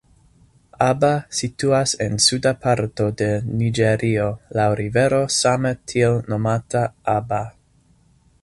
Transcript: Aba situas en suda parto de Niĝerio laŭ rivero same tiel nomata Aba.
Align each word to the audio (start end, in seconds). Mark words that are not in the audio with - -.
Aba 0.85 1.11
situas 1.39 1.93
en 2.05 2.15
suda 2.29 2.53
parto 2.63 3.09
de 3.21 3.29
Niĝerio 3.59 4.27
laŭ 4.61 4.67
rivero 4.83 5.23
same 5.37 5.77
tiel 5.93 6.21
nomata 6.35 6.87
Aba. 7.19 7.45